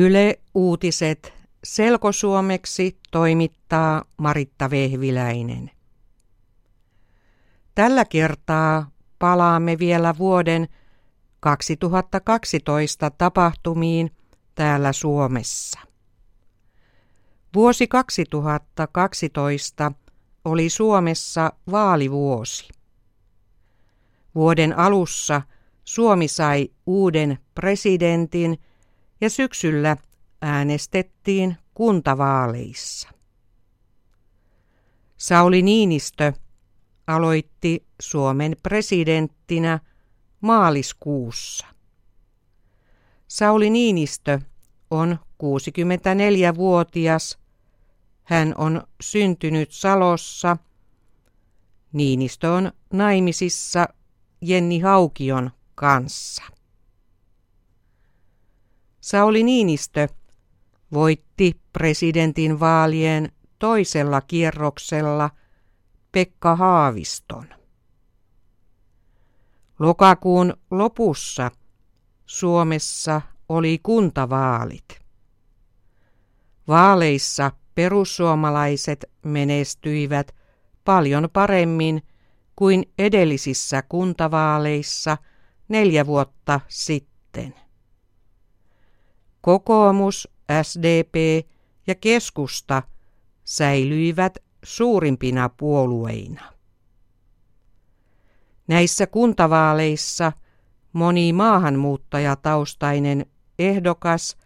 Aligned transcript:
Yle 0.00 0.40
Uutiset 0.54 1.32
selkosuomeksi 1.64 2.98
toimittaa 3.10 4.04
Maritta 4.16 4.70
Vehviläinen. 4.70 5.70
Tällä 7.74 8.04
kertaa 8.04 8.90
palaamme 9.18 9.78
vielä 9.78 10.14
vuoden 10.18 10.68
2012 11.40 13.10
tapahtumiin 13.10 14.10
täällä 14.54 14.92
Suomessa. 14.92 15.80
Vuosi 17.54 17.86
2012 17.86 19.92
oli 20.44 20.70
Suomessa 20.70 21.52
vaalivuosi. 21.70 22.68
Vuoden 24.34 24.78
alussa 24.78 25.42
Suomi 25.84 26.28
sai 26.28 26.68
uuden 26.86 27.38
presidentin 27.54 28.58
ja 29.20 29.30
syksyllä 29.30 29.96
äänestettiin 30.42 31.56
kuntavaaleissa. 31.74 33.08
Sauli 35.16 35.62
Niinistö 35.62 36.32
aloitti 37.06 37.86
Suomen 38.00 38.56
presidenttinä 38.62 39.78
maaliskuussa. 40.40 41.66
Sauli 43.28 43.70
Niinistö 43.70 44.38
on 44.90 45.18
64-vuotias. 45.42 47.38
Hän 48.24 48.54
on 48.58 48.82
syntynyt 49.00 49.72
Salossa. 49.72 50.56
Niinistö 51.92 52.52
on 52.52 52.72
naimisissa 52.92 53.88
Jenni 54.40 54.78
Haukion 54.80 55.50
kanssa. 55.74 56.57
Sauli 59.08 59.42
Niinistö 59.42 60.08
voitti 60.92 61.60
presidentin 61.72 62.60
vaalien 62.60 63.32
toisella 63.58 64.20
kierroksella 64.20 65.30
Pekka 66.12 66.56
Haaviston. 66.56 67.46
Lokakuun 69.78 70.56
lopussa 70.70 71.50
Suomessa 72.26 73.20
oli 73.48 73.80
kuntavaalit. 73.82 75.00
Vaaleissa 76.68 77.52
perussuomalaiset 77.74 79.04
menestyivät 79.24 80.34
paljon 80.84 81.28
paremmin 81.32 82.02
kuin 82.56 82.92
edellisissä 82.98 83.82
kuntavaaleissa 83.82 85.18
neljä 85.68 86.06
vuotta 86.06 86.60
sitten. 86.68 87.67
Kokoomus, 89.40 90.28
SDP 90.62 91.46
ja 91.86 91.94
keskusta 91.94 92.82
säilyivät 93.44 94.38
suurimpina 94.62 95.48
puolueina. 95.48 96.52
Näissä 98.68 99.06
kuntavaaleissa 99.06 100.32
moni 100.92 101.32
maahanmuuttajataustainen 101.32 103.26
ehdokas 103.58 104.36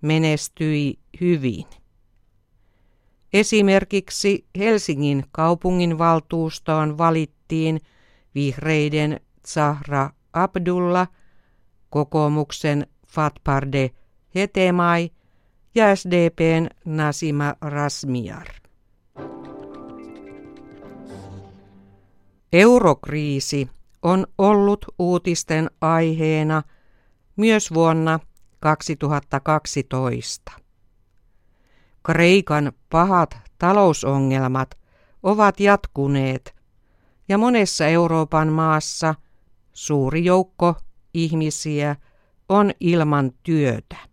menestyi 0.00 0.98
hyvin. 1.20 1.66
Esimerkiksi 3.32 4.46
Helsingin 4.58 5.24
kaupunginvaltuustoon 5.32 6.98
valittiin 6.98 7.80
vihreiden 8.34 9.20
Zahra 9.46 10.10
Abdullah, 10.32 11.08
kokoomuksen 11.90 12.86
Fatparde 13.06 13.90
Hetemai 14.34 15.10
ja 15.74 15.96
SDPn 15.96 16.66
Nasima 16.84 17.54
Rasmiar. 17.60 18.46
Eurokriisi 22.52 23.68
on 24.02 24.26
ollut 24.38 24.86
uutisten 24.98 25.70
aiheena 25.80 26.62
myös 27.36 27.74
vuonna 27.74 28.20
2012. 28.60 30.52
Kreikan 32.02 32.72
pahat 32.90 33.38
talousongelmat 33.58 34.78
ovat 35.22 35.60
jatkuneet 35.60 36.54
ja 37.28 37.38
monessa 37.38 37.86
Euroopan 37.86 38.48
maassa 38.48 39.14
suuri 39.72 40.24
joukko 40.24 40.74
ihmisiä 41.14 41.96
on 42.48 42.70
ilman 42.80 43.32
työtä. 43.42 44.11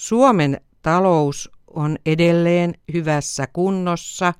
Suomen 0.00 0.60
talous 0.82 1.50
on 1.66 1.98
edelleen 2.06 2.74
hyvässä 2.92 3.46
kunnossa, 3.52 4.34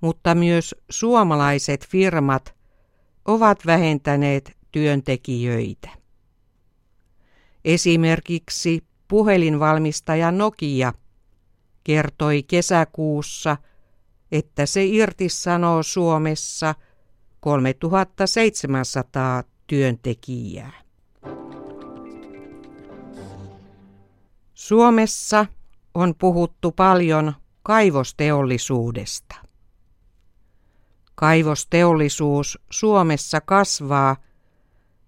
mutta 0.00 0.34
myös 0.34 0.74
suomalaiset 0.90 1.88
firmat 1.88 2.54
ovat 3.24 3.66
vähentäneet 3.66 4.56
työntekijöitä. 4.72 5.88
Esimerkiksi 7.64 8.84
puhelinvalmistaja 9.08 10.30
Nokia 10.30 10.92
kertoi 11.84 12.42
kesäkuussa, 12.42 13.56
että 14.32 14.66
se 14.66 14.84
irtisanoo 14.84 15.82
Suomessa 15.82 16.74
3700 17.40 19.42
työntekijää. 19.66 20.89
Suomessa 24.60 25.46
on 25.94 26.14
puhuttu 26.14 26.72
paljon 26.72 27.34
kaivosteollisuudesta. 27.62 29.34
Kaivosteollisuus 31.14 32.58
Suomessa 32.70 33.40
kasvaa 33.40 34.16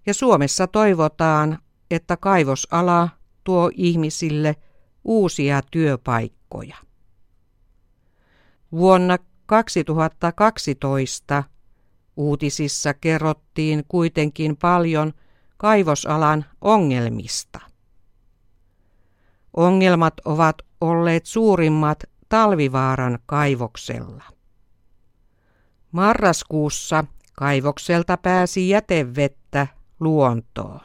ja 0.06 0.14
Suomessa 0.14 0.66
toivotaan, 0.66 1.58
että 1.90 2.16
kaivosala 2.16 3.08
tuo 3.44 3.70
ihmisille 3.74 4.56
uusia 5.04 5.60
työpaikkoja. 5.70 6.76
Vuonna 8.72 9.18
2012 9.46 11.44
uutisissa 12.16 12.94
kerrottiin 12.94 13.84
kuitenkin 13.88 14.56
paljon 14.56 15.12
kaivosalan 15.56 16.44
ongelmista. 16.60 17.71
Ongelmat 19.56 20.14
ovat 20.24 20.56
olleet 20.80 21.26
suurimmat 21.26 22.02
Talvivaaran 22.28 23.18
kaivoksella. 23.26 24.24
Marraskuussa 25.92 27.04
kaivokselta 27.32 28.16
pääsi 28.16 28.68
jätevettä 28.68 29.66
luontoon. 30.00 30.80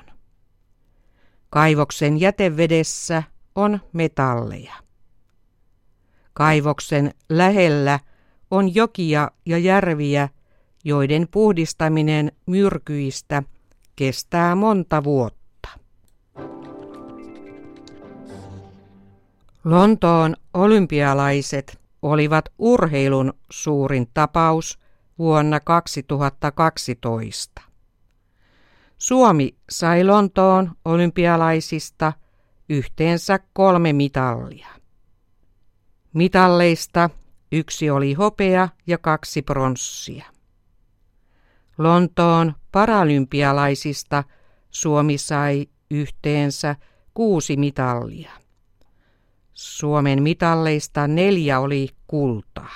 Kaivoksen 1.50 2.19
jätevedessä 2.19 3.23
on 3.55 3.79
metalleja. 3.94 4.73
Kaivoksen 6.34 7.11
lähellä 7.29 7.99
on 8.51 8.75
jokia 8.75 9.31
ja 9.45 9.57
järviä, 9.57 10.29
joiden 10.84 11.28
puhdistaminen 11.31 12.31
myrkyistä 12.45 13.44
kestää 13.95 14.55
monta 14.55 15.03
vuotta. 15.03 15.36
Lontoon 19.69 20.35
olympialaiset 20.53 21.79
olivat 22.01 22.45
urheilun 22.57 23.33
suurin 23.51 24.07
tapaus 24.13 24.79
vuonna 25.19 25.59
2012. 25.59 27.61
Suomi 28.97 29.55
sai 29.69 30.03
Lontoon 30.03 30.72
olympialaisista 30.85 32.14
yhteensä 32.69 33.40
kolme 33.53 33.93
mitallia. 33.93 34.67
Mitalleista 36.14 37.09
yksi 37.52 37.90
oli 37.90 38.14
hopea 38.14 38.69
ja 38.87 38.97
kaksi 38.97 39.41
pronssia. 39.41 40.25
Lontoon 41.78 42.53
paralympialaisista 42.72 44.23
Suomi 44.72 45.17
sai 45.17 45.67
yhteensä 45.91 46.75
kuusi 47.14 47.58
mitallia. 47.58 48.47
Suomen 49.57 50.23
mitalleista 50.23 51.07
neljä 51.07 51.59
oli 51.59 51.89
kultaa. 52.07 52.75